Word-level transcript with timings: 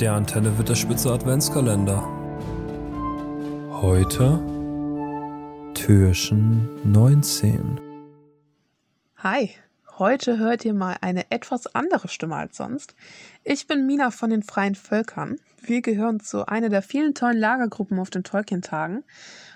Der 0.00 0.14
Antenne 0.14 0.56
wird 0.58 0.68
der 0.68 0.74
Spitze 0.74 1.12
Adventskalender. 1.12 2.02
Heute 3.70 4.40
Türchen 5.74 6.68
19. 6.90 7.80
Hi, 9.18 9.50
heute 9.98 10.38
hört 10.38 10.64
ihr 10.64 10.74
mal 10.74 10.96
eine 11.00 11.30
etwas 11.30 11.72
andere 11.74 12.08
Stimme 12.08 12.36
als 12.36 12.56
sonst. 12.56 12.96
Ich 13.44 13.66
bin 13.66 13.86
Mina 13.86 14.10
von 14.10 14.30
den 14.30 14.42
Freien 14.42 14.74
Völkern. 14.74 15.36
Wir 15.60 15.82
gehören 15.82 16.20
zu 16.20 16.46
einer 16.46 16.68
der 16.68 16.82
vielen 16.82 17.14
tollen 17.14 17.38
Lagergruppen 17.38 17.98
auf 18.00 18.10
den 18.10 18.24
Tolkien-Tagen. 18.24 19.04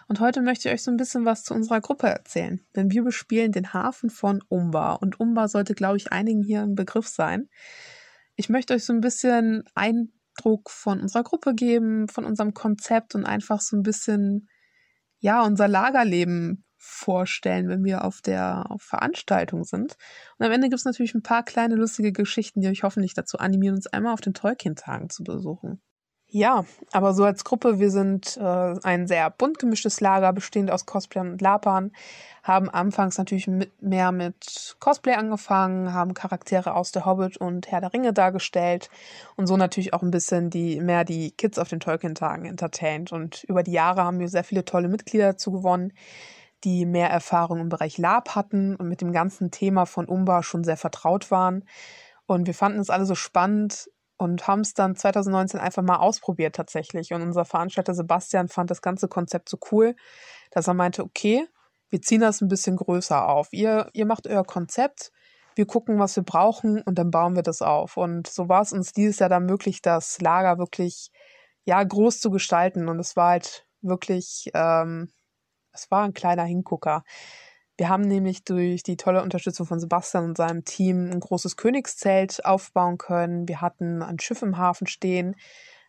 Und 0.07 0.21
heute 0.21 0.43
möchte 0.43 0.69
ich 0.69 0.75
euch 0.75 0.83
so 0.83 0.91
ein 0.93 0.97
bisschen 0.97 1.25
was 1.25 1.43
zu 1.43 1.55
unserer 1.55 1.81
Gruppe 1.81 2.09
erzählen. 2.09 2.61
Denn 2.77 2.93
wir 2.93 3.03
bespielen 3.03 3.53
den 3.53 3.73
Hafen 3.73 4.11
von 4.11 4.43
Umbar. 4.49 5.03
Und 5.03 5.19
Umbar 5.19 5.49
sollte, 5.49 5.75
glaube 5.75 5.97
ich, 5.97 6.13
einigen 6.13 6.45
hier 6.45 6.63
ein 6.63 6.77
Begriff 6.77 7.09
sein. 7.09 7.49
Ich 8.37 8.49
möchte 8.49 8.75
euch 8.75 8.85
so 8.85 8.93
ein 8.93 9.01
bisschen 9.01 9.65
ein 9.75 10.13
Eindruck 10.37 10.71
von 10.71 11.01
unserer 11.01 11.23
Gruppe 11.23 11.55
geben, 11.55 12.09
von 12.09 12.25
unserem 12.25 12.55
Konzept 12.55 13.15
und 13.15 13.25
einfach 13.25 13.61
so 13.61 13.77
ein 13.77 13.83
bisschen, 13.83 14.49
ja, 15.21 15.43
unser 15.43 15.69
Lagerleben 15.69 16.65
vorstellen, 16.79 17.69
wenn 17.69 17.85
wir 17.85 18.05
auf 18.05 18.21
der 18.21 18.65
Veranstaltung 18.79 19.65
sind. 19.65 19.97
Und 20.39 20.47
am 20.47 20.53
Ende 20.53 20.69
gibt 20.69 20.79
es 20.79 20.85
natürlich 20.85 21.15
ein 21.15 21.23
paar 21.23 21.45
kleine 21.45 21.75
lustige 21.75 22.13
Geschichten, 22.13 22.61
die 22.61 22.69
euch 22.69 22.83
hoffentlich 22.83 23.15
dazu 23.15 23.39
animieren, 23.39 23.77
uns 23.77 23.87
einmal 23.89 24.13
auf 24.13 24.21
den 24.21 24.35
Tolkien-Tagen 24.35 25.11
zu 25.11 25.25
besuchen. 25.25 25.81
Ja, 26.29 26.65
aber 26.93 27.15
so 27.15 27.25
als 27.25 27.45
Gruppe, 27.45 27.79
wir 27.79 27.91
sind 27.91 28.37
äh, 28.37 28.75
ein 28.83 29.07
sehr 29.07 29.31
bunt 29.31 29.59
gemischtes 29.61 30.01
Lager, 30.01 30.33
bestehend 30.33 30.73
aus 30.73 30.85
Cosplayern 30.85 31.31
und 31.31 31.41
Lapern, 31.41 31.93
haben 32.43 32.69
anfangs 32.69 33.17
natürlich 33.17 33.47
mit, 33.47 33.81
mehr 33.81 34.13
mit 34.13 34.77
Cosplay 34.81 35.15
angefangen, 35.15 35.93
haben 35.93 36.15
Charaktere 36.15 36.75
aus 36.75 36.93
der 36.93 37.07
Hobbit 37.07 37.37
und 37.37 37.71
Herr 37.71 37.81
der 37.81 37.93
Ringe 37.93 38.13
dargestellt 38.13 38.91
und 39.37 39.47
so 39.47 39.57
natürlich 39.57 39.95
auch 39.95 40.03
ein 40.03 40.11
bisschen 40.11 40.51
die 40.51 40.81
mehr 40.81 41.05
die 41.05 41.31
Kids 41.33 41.59
auf 41.59 41.69
den 41.69 41.81
Tolkien-Tagen 41.81 42.45
entertained. 42.45 43.13
Und 43.13 43.45
über 43.45 43.63
die 43.63 43.73
Jahre 43.73 44.05
haben 44.05 44.19
wir 44.19 44.29
sehr 44.29 44.45
viele 44.45 44.65
tolle 44.65 44.89
Mitglieder 44.89 45.33
dazu 45.33 45.53
gewonnen, 45.53 45.93
die 46.65 46.87
mehr 46.87 47.11
Erfahrung 47.11 47.61
im 47.61 47.69
Bereich 47.69 47.99
Lab 47.99 48.35
hatten 48.35 48.77
und 48.77 48.89
mit 48.89 49.01
dem 49.01 49.13
ganzen 49.13 49.51
Thema 49.51 49.87
von 49.87 50.07
Umba 50.07 50.43
schon 50.43 50.65
sehr 50.65 50.77
vertraut 50.77 51.31
waren. 51.31 51.65
Und 52.27 52.47
wir 52.47 52.55
fanden 52.55 52.81
es 52.81 52.91
alle 52.91 53.07
so 53.07 53.15
spannend, 53.15 53.89
und 54.17 54.47
haben 54.47 54.61
es 54.61 54.75
dann 54.75 54.97
2019 54.97 55.61
einfach 55.61 55.83
mal 55.83 55.97
ausprobiert 55.97 56.57
tatsächlich. 56.57 57.13
Und 57.13 57.23
unser 57.23 57.45
Veranstalter 57.45 57.95
Sebastian 57.95 58.49
fand 58.49 58.71
das 58.71 58.83
ganze 58.83 59.09
Konzept 59.09 59.49
so 59.49 59.59
cool, 59.71 59.95
dass 60.51 60.69
er 60.69 60.75
meinte, 60.75 61.03
okay, 61.03 61.47
wir 61.91 62.03
ziehen 62.03 62.21
das 62.21 62.41
ein 62.41 62.49
bisschen 62.49 62.77
größer 62.77 63.29
auf. 63.29 63.53
Ihr, 63.53 63.89
ihr 63.93 64.07
macht 64.07 64.27
euer 64.27 64.45
Konzept, 64.45 65.13
wir 65.55 65.67
gucken, 65.67 65.99
was 65.99 66.17
wir 66.17 66.23
brauchen 66.23 66.83
und 66.83 66.99
dann 66.99 67.11
bauen 67.11 67.37
wir 67.37 67.43
das 67.43 67.63
auf. 67.63 67.97
Und 67.97 68.27
so 68.27 68.49
war 68.49 68.63
es 68.63 68.73
uns 68.73 68.93
dieses 68.93 69.19
Jahr 69.19 69.29
dann 69.29 69.47
möglich, 69.47 69.83
das 69.83 70.21
Lager 70.21 70.59
wirklich 70.59 71.11
ja 71.65 71.83
groß 71.83 72.21
zu 72.21 72.31
gestalten. 72.31 72.89
Und 72.89 72.99
es 72.99 73.17
war 73.17 73.31
halt 73.31 73.67
wirklich, 73.83 74.51
ähm, 74.55 75.11
es 75.73 75.91
war 75.91 76.05
ein 76.05 76.15
kleiner 76.15 76.45
Hingucker. 76.45 77.05
Wir 77.77 77.89
haben 77.89 78.03
nämlich 78.03 78.45
durch 78.45 78.83
die 78.83 78.97
tolle 78.97 79.23
Unterstützung 79.23 79.67
von 79.67 79.79
Sebastian 79.79 80.25
und 80.25 80.37
seinem 80.37 80.65
Team 80.65 81.11
ein 81.11 81.21
großes 81.21 81.57
Königszelt 81.57 82.45
aufbauen 82.45 82.97
können. 82.97 83.47
Wir 83.49 83.61
hatten 83.61 84.03
ein 84.03 84.19
Schiff 84.19 84.43
im 84.43 84.57
Hafen 84.57 84.87
stehen. 84.87 85.37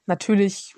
Natürlich 0.06 0.76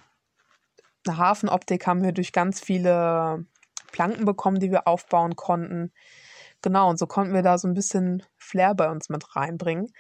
eine 1.08 1.18
Hafenoptik 1.18 1.88
haben 1.88 2.04
wir 2.04 2.12
durch 2.12 2.32
ganz 2.32 2.60
viele 2.60 3.46
Planken 3.92 4.26
bekommen, 4.26 4.60
die 4.60 4.72
wir 4.72 4.88
aufbauen 4.88 5.36
konnten. 5.36 5.92
Genau, 6.62 6.90
und 6.90 7.00
so 7.00 7.08
konnten 7.08 7.34
wir 7.34 7.42
da 7.42 7.58
so 7.58 7.68
ein 7.68 7.74
bisschen 7.74 8.24
Flair 8.38 8.76
bei 8.76 8.90
uns 8.90 9.10
mit 9.10 9.36
reinbringen. 9.36 9.92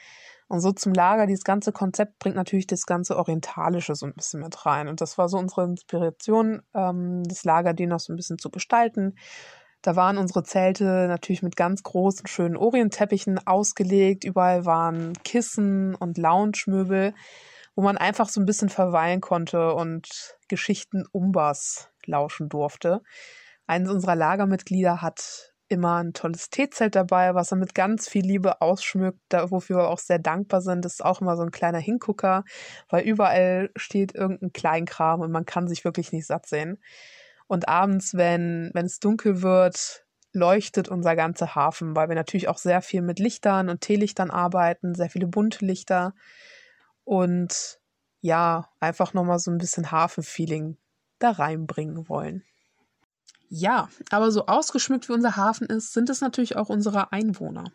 Und 0.48 0.62
so 0.62 0.72
zum 0.72 0.94
Lager, 0.94 1.28
dieses 1.28 1.44
ganze 1.44 1.72
Konzept 1.72 2.20
bringt 2.20 2.36
natürlich 2.36 2.68
das 2.68 2.86
ganze 2.86 3.18
Orientalische 3.18 3.96
so 3.96 4.08
ein 4.08 4.14
bisschen 4.14 4.42
mit 4.42 4.66
rein. 4.66 4.88
Und 4.88 5.00
das 5.00 5.18
war 5.18 5.30
so 5.30 5.38
unsere 5.38 5.64
Inspiration, 5.64 6.64
ähm, 6.74 7.24
das 7.24 7.44
Lager 7.44 7.74
die 7.74 7.86
noch 7.86 8.00
so 8.00 8.12
ein 8.12 8.16
bisschen 8.16 8.40
zu 8.40 8.50
gestalten. 8.50 9.16
Da 9.82 9.96
waren 9.96 10.18
unsere 10.18 10.44
Zelte 10.44 11.08
natürlich 11.08 11.42
mit 11.42 11.56
ganz 11.56 11.84
großen, 11.84 12.28
schönen 12.28 12.58
Orientteppichen 12.58 13.40
ausgelegt. 13.48 14.26
Überall 14.26 14.66
waren 14.66 15.14
Kissen 15.24 15.96
und 15.96 16.18
Lounge-Möbel, 16.18 17.14
wo 17.76 17.82
man 17.82 17.98
einfach 17.98 18.28
so 18.28 18.42
ein 18.42 18.46
bisschen 18.46 18.70
verweilen 18.70 19.22
konnte 19.22 19.74
und 19.74 20.36
Geschichten 20.50 21.06
Umbas 21.12 21.90
lauschen 22.06 22.50
durfte. 22.50 23.02
Eines 23.68 23.90
unserer 23.90 24.16
Lagermitglieder 24.16 25.02
hat 25.02 25.54
immer 25.70 25.98
ein 26.04 26.14
tolles 26.14 26.50
Teezelt 26.50 26.96
dabei, 26.96 27.36
was 27.36 27.52
er 27.52 27.58
mit 27.58 27.76
ganz 27.76 28.10
viel 28.10 28.26
Liebe 28.26 28.62
ausschmückt, 28.62 29.22
wofür 29.32 29.78
wir 29.78 29.90
auch 29.90 30.00
sehr 30.00 30.20
dankbar 30.20 30.62
sind. 30.62 30.84
Das 30.84 30.94
ist 30.94 31.06
auch 31.06 31.22
immer 31.22 31.38
so 31.38 31.44
ein 31.44 31.52
kleiner 31.52 31.78
Hingucker, 31.78 32.44
weil 32.90 33.04
überall 33.04 33.70
steht 33.76 34.16
irgendein 34.16 34.52
Kleinkram 34.52 35.22
und 35.22 35.32
man 35.32 35.46
kann 35.46 35.68
sich 35.68 35.86
wirklich 35.86 36.12
nicht 36.12 36.26
satt 36.26 36.48
sehen. 36.48 36.80
Und 37.50 37.68
abends, 37.68 38.14
wenn, 38.14 38.72
es 38.76 39.00
dunkel 39.00 39.42
wird, 39.42 40.06
leuchtet 40.34 40.88
unser 40.88 41.16
ganzer 41.16 41.56
Hafen, 41.56 41.96
weil 41.96 42.08
wir 42.08 42.16
natürlich 42.16 42.48
auch 42.48 42.60
sehr 42.60 42.84
viel 42.84 43.02
mit 43.02 43.18
Lichtern 43.18 43.70
und 43.70 43.82
Teelichtern 43.82 44.30
arbeiten, 44.30 44.94
sehr 44.94 45.10
viele 45.10 45.26
bunte 45.26 45.66
Lichter 45.66 46.14
und 47.06 47.80
ja, 48.22 48.70
einfach 48.80 49.16
nochmal 49.16 49.40
so 49.40 49.50
ein 49.50 49.58
bisschen 49.58 49.90
Hafenfeeling 49.90 50.78
da 51.18 51.32
reinbringen 51.32 52.08
wollen. 52.08 52.44
Ja, 53.48 53.90
aber 54.12 54.30
so 54.30 54.46
ausgeschmückt 54.46 55.10
wie 55.10 55.14
unser 55.14 55.36
Hafen 55.36 55.66
ist, 55.66 55.92
sind 55.92 56.12
es 56.12 56.22
natürlich 56.22 56.56
auch 56.56 56.70
unsere 56.70 57.12
Einwohner. 57.12 57.72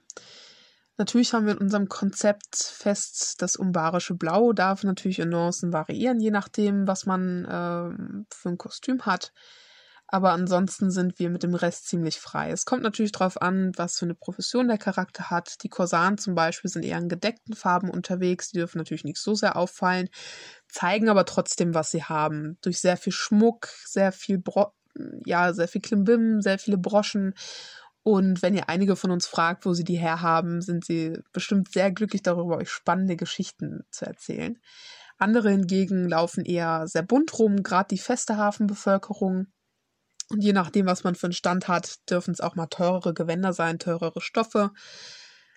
Natürlich 0.99 1.35
haben 1.35 1.47
wir 1.47 1.55
in 1.55 1.59
unserem 1.59 1.89
Konzept 1.89 2.57
fest, 2.57 3.43
das 3.43 3.57
umbarische 3.57 4.15
Blau 4.15 4.53
darf 4.53 4.85
natürlich 4.85 5.19
in 5.19 5.31
Nuancen 5.31 5.73
variieren, 5.73 6.21
je 6.21 6.31
nachdem, 6.31 6.87
was 6.87 7.07
man 7.07 7.45
äh, 7.45 8.25
für 8.33 8.51
ein 8.51 8.59
Kostüm 8.59 9.05
hat. 9.05 9.33
Aber 10.07 10.33
ansonsten 10.33 10.91
sind 10.91 11.19
wir 11.19 11.31
mit 11.31 11.43
dem 11.43 11.55
Rest 11.55 11.89
ziemlich 11.89 12.21
frei. 12.21 12.51
Es 12.51 12.67
kommt 12.67 12.83
natürlich 12.83 13.13
darauf 13.13 13.41
an, 13.41 13.73
was 13.77 13.99
für 13.99 14.05
eine 14.05 14.15
Profession 14.15 14.69
der 14.69 14.79
Charakter 14.79 15.31
hat. 15.31 15.63
Die 15.63 15.69
Korsaren 15.69 16.19
zum 16.19 16.35
Beispiel 16.35 16.71
sind 16.71 16.85
eher 16.85 16.99
in 16.99 17.09
gedeckten 17.09 17.55
Farben 17.55 17.91
unterwegs. 17.91 18.51
Die 18.51 18.59
dürfen 18.59 18.79
natürlich 18.79 19.05
nicht 19.05 19.19
so 19.19 19.35
sehr 19.35 19.57
auffallen, 19.57 20.09
zeigen 20.69 21.09
aber 21.09 21.25
trotzdem, 21.25 21.75
was 21.75 21.91
sie 21.91 22.05
haben. 22.05 22.59
Durch 22.61 22.81
sehr 22.81 22.97
viel 22.97 23.13
Schmuck, 23.13 23.69
sehr 23.87 24.13
viel 24.13 24.39
Bro 24.39 24.73
ja, 25.27 25.53
sehr 25.53 25.69
viel 25.69 25.81
Klimbim, 25.81 26.41
sehr 26.41 26.59
viele 26.59 26.79
Broschen. 26.79 27.35
Und 28.03 28.43
wenn 28.43 28.55
ihr 28.55 28.69
einige 28.69 28.97
von 28.97 29.11
uns 29.11 29.27
fragt, 29.27 29.65
wo 29.65 29.73
sie 29.73 29.85
die 29.85 29.97
herhaben, 29.97 30.61
sind 30.61 30.85
sie 30.85 31.19
bestimmt 31.33 31.73
sehr 31.73 31.91
glücklich 31.91 32.23
darüber, 32.23 32.59
euch 32.59 32.71
spannende 32.71 33.17
Geschichten 33.17 33.85
zu 33.91 34.05
erzählen. 34.05 34.59
Andere 35.17 35.51
hingegen 35.51 36.09
laufen 36.09 36.45
eher 36.45 36.87
sehr 36.87 37.03
bunt 37.03 37.39
rum, 37.39 37.63
gerade 37.63 37.89
die 37.89 37.99
feste 37.99 38.37
Hafenbevölkerung 38.37 39.47
und 40.35 40.43
je 40.43 40.53
nachdem, 40.53 40.87
was 40.87 41.05
man 41.05 41.15
für 41.15 41.29
einen 41.29 41.33
Stand 41.33 41.69
hat, 41.69 42.11
dürfen 42.11 42.33
es 42.33 42.41
auch 42.41 42.57
mal 42.57 42.67
teurere 42.67 43.15
Gewänder 43.15 43.53
sein, 43.53 43.79
teurere 43.79 44.21
Stoffe. 44.21 44.73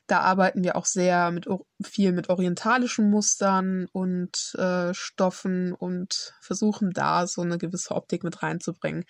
Da 0.06 0.20
arbeiten 0.20 0.64
wir 0.64 0.76
auch 0.76 0.86
sehr 0.86 1.32
mit 1.32 1.48
viel 1.84 2.12
mit 2.12 2.30
orientalischen 2.30 3.10
Mustern 3.10 3.88
und 3.92 4.54
äh, 4.56 4.94
Stoffen 4.94 5.74
und 5.74 6.36
versuchen 6.42 6.92
da 6.92 7.26
so 7.26 7.42
eine 7.42 7.58
gewisse 7.58 7.96
Optik 7.96 8.24
mit 8.24 8.44
reinzubringen. 8.44 9.04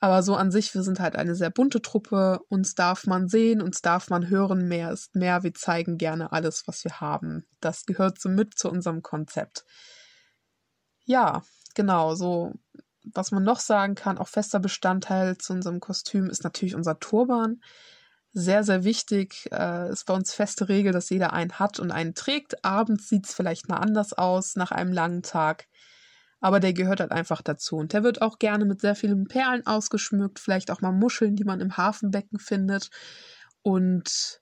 Aber 0.00 0.22
so 0.22 0.34
an 0.36 0.50
sich, 0.50 0.74
wir 0.74 0.82
sind 0.82 1.00
halt 1.00 1.16
eine 1.16 1.34
sehr 1.34 1.50
bunte 1.50 1.82
Truppe. 1.82 2.40
Uns 2.48 2.74
darf 2.74 3.06
man 3.06 3.28
sehen, 3.28 3.60
uns 3.60 3.82
darf 3.82 4.08
man 4.08 4.30
hören. 4.30 4.68
Mehr 4.68 4.90
ist 4.90 5.14
mehr. 5.14 5.42
Wir 5.42 5.52
zeigen 5.52 5.98
gerne 5.98 6.32
alles, 6.32 6.64
was 6.66 6.82
wir 6.84 7.00
haben. 7.02 7.46
Das 7.60 7.84
gehört 7.84 8.18
so 8.18 8.30
mit 8.30 8.58
zu 8.58 8.70
unserem 8.70 9.02
Konzept. 9.02 9.66
Ja, 11.04 11.42
genau, 11.74 12.14
so 12.14 12.54
was 13.12 13.30
man 13.30 13.42
noch 13.42 13.60
sagen 13.60 13.94
kann, 13.94 14.18
auch 14.18 14.28
fester 14.28 14.60
Bestandteil 14.60 15.36
zu 15.38 15.52
unserem 15.52 15.80
Kostüm 15.80 16.28
ist 16.28 16.44
natürlich 16.44 16.74
unser 16.74 16.98
Turban. 16.98 17.60
Sehr, 18.32 18.64
sehr 18.64 18.82
wichtig. 18.84 19.48
Äh, 19.52 19.90
ist 19.90 20.06
bei 20.06 20.14
uns 20.14 20.32
feste 20.34 20.68
Regel, 20.68 20.92
dass 20.92 21.10
jeder 21.10 21.32
einen 21.32 21.52
hat 21.52 21.78
und 21.78 21.92
einen 21.92 22.14
trägt. 22.14 22.64
Abends 22.64 23.08
sieht 23.08 23.26
es 23.26 23.34
vielleicht 23.34 23.68
mal 23.68 23.76
anders 23.76 24.12
aus 24.12 24.56
nach 24.56 24.72
einem 24.72 24.92
langen 24.92 25.22
Tag. 25.22 25.66
Aber 26.40 26.60
der 26.60 26.72
gehört 26.72 27.00
halt 27.00 27.12
einfach 27.12 27.42
dazu. 27.42 27.76
Und 27.76 27.92
der 27.92 28.02
wird 28.02 28.22
auch 28.22 28.38
gerne 28.38 28.64
mit 28.64 28.80
sehr 28.80 28.96
vielen 28.96 29.28
Perlen 29.28 29.66
ausgeschmückt, 29.66 30.40
vielleicht 30.40 30.70
auch 30.70 30.80
mal 30.80 30.92
Muscheln, 30.92 31.36
die 31.36 31.44
man 31.44 31.60
im 31.60 31.76
Hafenbecken 31.76 32.38
findet. 32.38 32.90
Und 33.62 34.40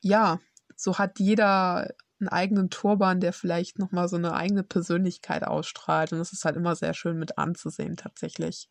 ja, 0.00 0.40
so 0.74 0.98
hat 0.98 1.18
jeder 1.18 1.90
einen 2.20 2.28
eigenen 2.28 2.70
Turban, 2.70 3.20
der 3.20 3.32
vielleicht 3.32 3.78
nochmal 3.78 4.08
so 4.08 4.16
eine 4.16 4.34
eigene 4.34 4.62
Persönlichkeit 4.62 5.44
ausstrahlt. 5.44 6.12
Und 6.12 6.18
das 6.18 6.32
ist 6.32 6.44
halt 6.44 6.56
immer 6.56 6.76
sehr 6.76 6.94
schön 6.94 7.18
mit 7.18 7.38
anzusehen, 7.38 7.96
tatsächlich. 7.96 8.68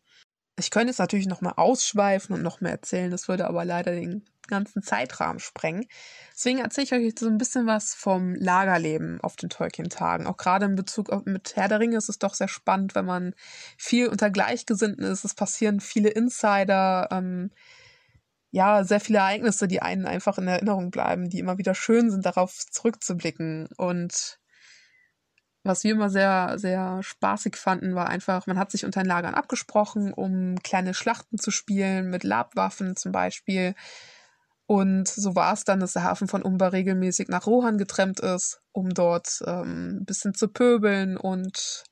Ich 0.58 0.70
könnte 0.70 0.88
jetzt 0.88 0.98
natürlich 0.98 1.28
nochmal 1.28 1.54
ausschweifen 1.56 2.34
und 2.34 2.42
noch 2.42 2.60
mehr 2.60 2.72
erzählen, 2.72 3.12
das 3.12 3.28
würde 3.28 3.46
aber 3.46 3.64
leider 3.64 3.92
den 3.92 4.24
ganzen 4.48 4.82
Zeitrahmen 4.82 5.38
sprengen. 5.38 5.86
Deswegen 6.34 6.58
erzähle 6.58 6.84
ich 6.84 6.92
euch 6.92 7.14
so 7.18 7.28
ein 7.28 7.38
bisschen 7.38 7.66
was 7.66 7.94
vom 7.94 8.34
Lagerleben 8.34 9.20
auf 9.20 9.36
den 9.36 9.50
Tolkien-Tagen. 9.50 10.26
Auch 10.26 10.36
gerade 10.36 10.66
in 10.66 10.74
Bezug 10.74 11.10
auf 11.10 11.24
mit 11.26 11.54
Herr 11.54 11.68
der 11.68 11.78
Ringe 11.78 11.96
ist 11.96 12.08
es 12.08 12.18
doch 12.18 12.34
sehr 12.34 12.48
spannend, 12.48 12.94
wenn 12.94 13.04
man 13.04 13.34
viel 13.76 14.08
unter 14.08 14.30
Gleichgesinnten 14.30 15.04
ist. 15.04 15.24
Es 15.24 15.34
passieren 15.34 15.80
viele 15.80 16.08
Insider. 16.08 17.08
Ähm, 17.12 17.50
ja, 18.50 18.84
sehr 18.84 19.00
viele 19.00 19.18
Ereignisse, 19.18 19.68
die 19.68 19.82
einen 19.82 20.06
einfach 20.06 20.38
in 20.38 20.48
Erinnerung 20.48 20.90
bleiben, 20.90 21.28
die 21.28 21.38
immer 21.38 21.58
wieder 21.58 21.74
schön 21.74 22.10
sind, 22.10 22.24
darauf 22.26 22.54
zurückzublicken. 22.70 23.68
Und 23.76 24.38
Was 25.64 25.84
wir 25.84 25.92
immer 25.92 26.08
sehr, 26.08 26.54
sehr 26.58 27.02
spaßig 27.02 27.56
fanden, 27.56 27.94
war 27.94 28.08
einfach, 28.08 28.46
man 28.46 28.58
hat 28.58 28.70
sich 28.70 28.84
unter 28.84 29.02
den 29.02 29.08
Lagern 29.08 29.34
abgesprochen, 29.34 30.12
um 30.14 30.56
kleine 30.62 30.94
Schlachten 30.94 31.36
zu 31.38 31.50
spielen, 31.50 32.08
mit 32.10 32.24
Labwaffen 32.24 32.96
zum 32.96 33.12
Beispiel. 33.12 33.74
Und 34.66 35.08
so 35.08 35.34
war 35.34 35.52
es 35.52 35.64
dann, 35.64 35.80
dass 35.80 35.94
der 35.94 36.04
Hafen 36.04 36.28
von 36.28 36.42
Umba 36.42 36.68
regelmäßig 36.68 37.28
nach 37.28 37.46
Rohan 37.46 37.78
getrennt 37.78 38.20
ist, 38.20 38.60
um 38.72 38.90
dort 38.90 39.40
ähm, 39.46 39.98
ein 40.00 40.04
bisschen 40.04 40.34
zu 40.34 40.48
pöbeln 40.48 41.16
und 41.16 41.84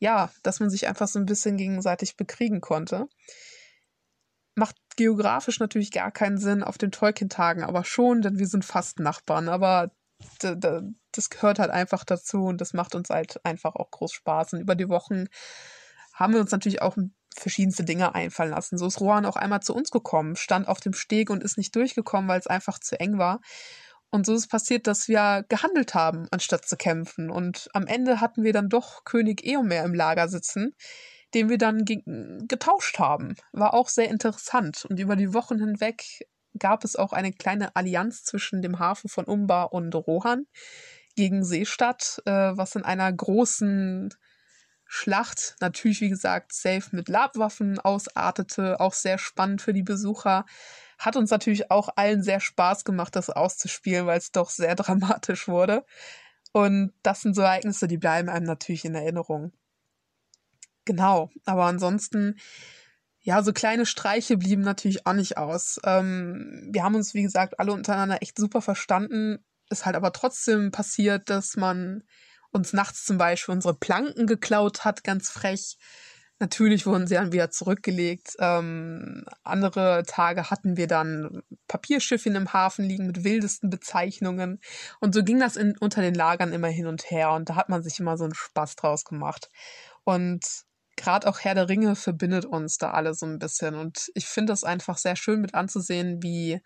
ja, 0.00 0.30
dass 0.42 0.60
man 0.60 0.70
sich 0.70 0.86
einfach 0.88 1.08
so 1.08 1.18
ein 1.18 1.26
bisschen 1.26 1.56
gegenseitig 1.56 2.16
bekriegen 2.16 2.60
konnte. 2.60 3.08
Macht 4.58 4.76
geografisch 4.96 5.60
natürlich 5.60 5.92
gar 5.92 6.10
keinen 6.10 6.38
Sinn 6.38 6.64
auf 6.64 6.78
den 6.78 6.90
Tolkien-Tagen, 6.90 7.62
aber 7.62 7.84
schon, 7.84 8.22
denn 8.22 8.38
wir 8.38 8.48
sind 8.48 8.64
fast 8.64 8.98
Nachbarn. 8.98 9.48
Aber 9.48 9.92
das 10.40 11.30
gehört 11.30 11.58
halt 11.58 11.70
einfach 11.70 12.04
dazu 12.04 12.44
und 12.44 12.60
das 12.60 12.72
macht 12.72 12.94
uns 12.94 13.08
halt 13.08 13.44
einfach 13.44 13.76
auch 13.76 13.90
groß 13.90 14.12
Spaß. 14.12 14.54
Und 14.54 14.60
über 14.60 14.74
die 14.74 14.88
Wochen 14.88 15.26
haben 16.12 16.32
wir 16.32 16.40
uns 16.40 16.50
natürlich 16.50 16.82
auch 16.82 16.96
verschiedenste 17.36 17.84
Dinge 17.84 18.14
einfallen 18.14 18.50
lassen. 18.50 18.78
So 18.78 18.86
ist 18.86 19.00
Rohan 19.00 19.26
auch 19.26 19.36
einmal 19.36 19.60
zu 19.60 19.74
uns 19.74 19.90
gekommen, 19.90 20.34
stand 20.34 20.66
auf 20.66 20.80
dem 20.80 20.92
Steg 20.92 21.30
und 21.30 21.42
ist 21.44 21.56
nicht 21.56 21.74
durchgekommen, 21.76 22.28
weil 22.28 22.40
es 22.40 22.48
einfach 22.48 22.80
zu 22.80 22.98
eng 22.98 23.18
war. 23.18 23.40
Und 24.10 24.26
so 24.26 24.32
ist 24.34 24.40
es 24.40 24.48
passiert, 24.48 24.86
dass 24.86 25.06
wir 25.06 25.44
gehandelt 25.48 25.94
haben, 25.94 26.26
anstatt 26.30 26.66
zu 26.66 26.76
kämpfen. 26.76 27.30
Und 27.30 27.68
am 27.74 27.86
Ende 27.86 28.20
hatten 28.20 28.42
wir 28.42 28.52
dann 28.52 28.68
doch 28.68 29.04
König 29.04 29.46
Eomer 29.46 29.84
im 29.84 29.94
Lager 29.94 30.28
sitzen, 30.28 30.74
den 31.34 31.48
wir 31.48 31.58
dann 31.58 31.84
getauscht 31.84 32.98
haben. 32.98 33.36
War 33.52 33.74
auch 33.74 33.88
sehr 33.88 34.08
interessant. 34.08 34.86
Und 34.88 34.98
über 34.98 35.16
die 35.16 35.34
Wochen 35.34 35.58
hinweg 35.58 36.04
gab 36.58 36.84
es 36.84 36.96
auch 36.96 37.12
eine 37.12 37.32
kleine 37.32 37.76
Allianz 37.76 38.24
zwischen 38.24 38.62
dem 38.62 38.78
Hafen 38.78 39.08
von 39.08 39.24
Umba 39.24 39.64
und 39.64 39.94
Rohan 39.94 40.46
gegen 41.14 41.44
Seestadt, 41.44 42.22
äh, 42.26 42.30
was 42.30 42.74
in 42.76 42.84
einer 42.84 43.12
großen 43.12 44.14
Schlacht, 44.86 45.56
natürlich 45.60 46.00
wie 46.00 46.08
gesagt, 46.08 46.52
safe 46.52 46.96
mit 46.96 47.08
Labwaffen 47.08 47.78
ausartete, 47.78 48.80
auch 48.80 48.94
sehr 48.94 49.18
spannend 49.18 49.60
für 49.60 49.74
die 49.74 49.82
Besucher. 49.82 50.46
Hat 50.98 51.16
uns 51.16 51.30
natürlich 51.30 51.70
auch 51.70 51.90
allen 51.96 52.22
sehr 52.22 52.40
Spaß 52.40 52.84
gemacht, 52.84 53.14
das 53.14 53.28
auszuspielen, 53.28 54.06
weil 54.06 54.18
es 54.18 54.32
doch 54.32 54.48
sehr 54.48 54.74
dramatisch 54.76 55.46
wurde. 55.46 55.84
Und 56.52 56.92
das 57.02 57.20
sind 57.20 57.34
so 57.34 57.42
Ereignisse, 57.42 57.86
die 57.86 57.98
bleiben 57.98 58.30
einem 58.30 58.46
natürlich 58.46 58.84
in 58.86 58.94
Erinnerung. 58.94 59.52
Genau, 60.88 61.30
aber 61.44 61.66
ansonsten, 61.66 62.36
ja, 63.20 63.42
so 63.42 63.52
kleine 63.52 63.84
Streiche 63.84 64.38
blieben 64.38 64.62
natürlich 64.62 65.06
auch 65.06 65.12
nicht 65.12 65.36
aus. 65.36 65.78
Ähm, 65.84 66.66
wir 66.72 66.82
haben 66.82 66.94
uns, 66.94 67.12
wie 67.12 67.20
gesagt, 67.20 67.60
alle 67.60 67.74
untereinander 67.74 68.22
echt 68.22 68.38
super 68.38 68.62
verstanden. 68.62 69.44
Ist 69.68 69.84
halt 69.84 69.96
aber 69.96 70.14
trotzdem 70.14 70.70
passiert, 70.70 71.28
dass 71.28 71.56
man 71.56 72.04
uns 72.52 72.72
nachts 72.72 73.04
zum 73.04 73.18
Beispiel 73.18 73.52
unsere 73.52 73.74
Planken 73.74 74.26
geklaut 74.26 74.86
hat, 74.86 75.04
ganz 75.04 75.28
frech. 75.28 75.76
Natürlich 76.38 76.86
wurden 76.86 77.06
sie 77.06 77.16
dann 77.16 77.32
wieder 77.32 77.50
zurückgelegt. 77.50 78.36
Ähm, 78.38 79.26
andere 79.42 80.04
Tage 80.06 80.48
hatten 80.48 80.78
wir 80.78 80.86
dann 80.86 81.42
Papierschiffchen 81.66 82.34
im 82.34 82.54
Hafen 82.54 82.86
liegen 82.86 83.08
mit 83.08 83.24
wildesten 83.24 83.68
Bezeichnungen. 83.68 84.58
Und 85.00 85.14
so 85.14 85.22
ging 85.22 85.38
das 85.38 85.56
in, 85.56 85.76
unter 85.80 86.00
den 86.00 86.14
Lagern 86.14 86.54
immer 86.54 86.68
hin 86.68 86.86
und 86.86 87.10
her. 87.10 87.32
Und 87.32 87.50
da 87.50 87.56
hat 87.56 87.68
man 87.68 87.82
sich 87.82 88.00
immer 88.00 88.16
so 88.16 88.24
einen 88.24 88.34
Spaß 88.34 88.76
draus 88.76 89.04
gemacht. 89.04 89.50
Und 90.04 90.64
gerade 90.98 91.26
auch 91.26 91.40
Herr 91.40 91.54
der 91.54 91.68
Ringe 91.68 91.96
verbindet 91.96 92.44
uns 92.44 92.76
da 92.76 92.90
alle 92.90 93.14
so 93.14 93.24
ein 93.24 93.38
bisschen. 93.38 93.74
Und 93.74 94.10
ich 94.14 94.26
finde 94.26 94.52
es 94.52 94.64
einfach 94.64 94.98
sehr 94.98 95.16
schön 95.16 95.40
mit 95.40 95.54
anzusehen, 95.54 96.22
wie 96.22 96.60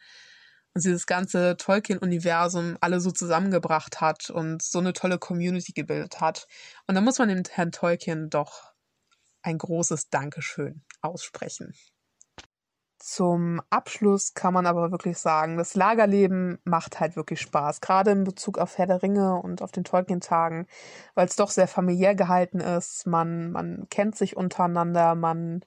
und 0.75 0.85
dieses 0.85 1.07
ganze 1.07 1.57
Tolkien-Universum 1.59 2.79
alle 2.81 3.01
so 3.01 3.11
zusammengebracht 3.11 4.01
hat 4.01 4.31
und 4.31 4.63
so 4.63 4.79
eine 4.79 4.95
tolle 4.95 5.19
Community 5.19 5.73
gebildet 5.73 6.21
hat. 6.21 6.47
Und 6.87 6.95
da 6.95 7.01
muss 7.03 7.19
man 7.19 7.29
dem 7.29 7.43
Herrn 7.51 7.73
Tolkien 7.73 8.31
doch 8.31 8.73
ein 9.43 9.59
großes 9.59 10.09
Dankeschön 10.09 10.83
aussprechen. 11.03 11.75
Zum 13.05 13.61
Abschluss 13.69 14.33
kann 14.33 14.55
man 14.55 14.65
aber 14.65 14.93
wirklich 14.93 15.19
sagen, 15.19 15.57
das 15.57 15.75
Lagerleben 15.75 16.61
macht 16.63 17.01
halt 17.01 17.17
wirklich 17.17 17.41
Spaß, 17.41 17.81
gerade 17.81 18.13
in 18.13 18.23
Bezug 18.23 18.59
auf 18.59 18.79
Herr 18.79 18.87
der 18.87 19.03
Ringe 19.03 19.41
und 19.43 19.61
auf 19.61 19.73
den 19.73 19.83
Tolkien-Tagen, 19.83 20.69
weil 21.17 21.27
es 21.27 21.35
doch 21.35 21.51
sehr 21.51 21.67
familiär 21.67 22.15
gehalten 22.15 22.61
ist. 22.61 23.09
Man, 23.09 23.51
man 23.51 23.89
kennt 23.91 24.15
sich 24.15 24.37
untereinander, 24.37 25.17
man 25.17 25.65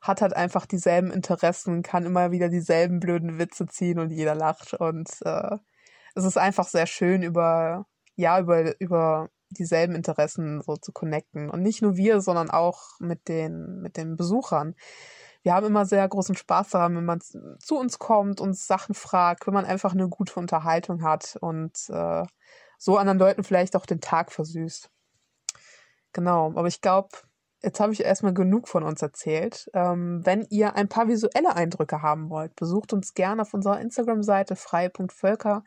hat 0.00 0.22
halt 0.22 0.34
einfach 0.34 0.64
dieselben 0.64 1.10
Interessen, 1.10 1.82
kann 1.82 2.06
immer 2.06 2.30
wieder 2.30 2.48
dieselben 2.48 3.00
blöden 3.00 3.38
Witze 3.38 3.66
ziehen 3.66 3.98
und 3.98 4.10
jeder 4.10 4.34
lacht. 4.34 4.72
Und 4.72 5.10
äh, 5.26 5.58
es 6.14 6.24
ist 6.24 6.38
einfach 6.38 6.68
sehr 6.68 6.86
schön, 6.86 7.22
über, 7.22 7.84
ja, 8.14 8.40
über, 8.40 8.80
über 8.80 9.28
dieselben 9.50 9.94
Interessen 9.94 10.62
so 10.62 10.76
zu 10.76 10.92
connecten. 10.92 11.50
Und 11.50 11.60
nicht 11.60 11.82
nur 11.82 11.96
wir, 11.96 12.22
sondern 12.22 12.48
auch 12.48 12.98
mit 12.98 13.28
den, 13.28 13.82
mit 13.82 13.98
den 13.98 14.16
Besuchern. 14.16 14.74
Wir 15.42 15.54
haben 15.54 15.66
immer 15.66 15.86
sehr 15.86 16.06
großen 16.06 16.36
Spaß 16.36 16.70
daran, 16.70 16.96
wenn 16.96 17.04
man 17.04 17.20
zu 17.20 17.78
uns 17.78 17.98
kommt, 17.98 18.40
uns 18.40 18.66
Sachen 18.66 18.94
fragt, 18.94 19.46
wenn 19.46 19.54
man 19.54 19.64
einfach 19.64 19.92
eine 19.92 20.08
gute 20.08 20.38
Unterhaltung 20.38 21.02
hat 21.02 21.36
und 21.40 21.72
äh, 21.88 22.24
so 22.78 22.96
anderen 22.96 23.18
Leuten 23.18 23.44
vielleicht 23.44 23.76
auch 23.76 23.86
den 23.86 24.00
Tag 24.00 24.32
versüßt. 24.32 24.90
Genau, 26.12 26.52
aber 26.56 26.68
ich 26.68 26.80
glaube, 26.80 27.08
Jetzt 27.60 27.80
habe 27.80 27.92
ich 27.92 28.04
erstmal 28.04 28.34
genug 28.34 28.68
von 28.68 28.84
uns 28.84 29.02
erzählt. 29.02 29.68
Ähm, 29.74 30.24
wenn 30.24 30.46
ihr 30.48 30.76
ein 30.76 30.88
paar 30.88 31.08
visuelle 31.08 31.56
Eindrücke 31.56 32.02
haben 32.02 32.30
wollt, 32.30 32.54
besucht 32.54 32.92
uns 32.92 33.14
gerne 33.14 33.42
auf 33.42 33.52
unserer 33.52 33.80
Instagram-Seite 33.80 34.54
frei.völker. 34.54 35.64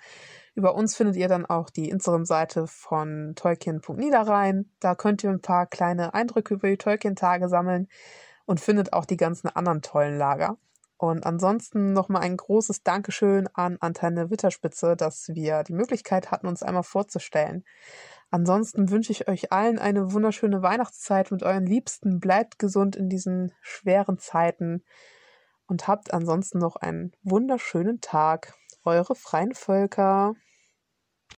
Über 0.55 0.75
uns 0.75 0.95
findet 0.95 1.17
ihr 1.17 1.27
dann 1.27 1.45
auch 1.45 1.69
die 1.69 1.89
Instagram-Seite 1.89 2.67
von 2.67 3.33
Tolkien.niederrhein. 3.35 4.71
Da 4.79 4.95
könnt 4.95 5.21
ihr 5.25 5.31
ein 5.31 5.41
paar 5.41 5.65
kleine 5.65 6.13
Eindrücke 6.13 6.53
über 6.53 6.69
die 6.69 6.77
Tolkien-Tage 6.77 7.49
sammeln 7.49 7.89
und 8.45 8.59
findet 8.59 8.93
auch 8.93 9.05
die 9.05 9.17
ganzen 9.17 9.47
anderen 9.49 9.81
tollen 9.81 10.17
Lager. 10.17 10.57
Und 10.97 11.25
ansonsten 11.25 11.93
nochmal 11.93 12.21
ein 12.21 12.37
großes 12.37 12.83
Dankeschön 12.83 13.49
an 13.53 13.77
Antenne 13.79 14.29
Witterspitze, 14.29 14.95
dass 14.95 15.29
wir 15.29 15.63
die 15.63 15.73
Möglichkeit 15.73 16.29
hatten, 16.29 16.45
uns 16.45 16.61
einmal 16.61 16.83
vorzustellen. 16.83 17.65
Ansonsten 18.29 18.91
wünsche 18.91 19.11
ich 19.11 19.27
euch 19.27 19.51
allen 19.51 19.79
eine 19.79 20.13
wunderschöne 20.13 20.61
Weihnachtszeit 20.61 21.31
mit 21.31 21.41
euren 21.41 21.65
Liebsten. 21.65 22.19
Bleibt 22.19 22.59
gesund 22.59 22.95
in 22.95 23.09
diesen 23.09 23.51
schweren 23.61 24.19
Zeiten 24.19 24.83
und 25.65 25.87
habt 25.87 26.13
ansonsten 26.13 26.59
noch 26.59 26.75
einen 26.75 27.13
wunderschönen 27.23 27.99
Tag. 27.99 28.53
Eure 28.83 29.15
freien 29.15 29.53
Völker. 29.53 30.35